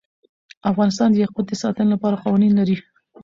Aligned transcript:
افغانستان 0.71 1.09
د 1.11 1.15
یاقوت 1.23 1.45
د 1.49 1.53
ساتنې 1.63 1.89
لپاره 1.93 2.21
قوانین 2.23 2.51
لري. 2.59 2.77